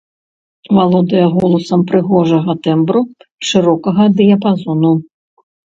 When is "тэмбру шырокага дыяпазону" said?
2.65-4.93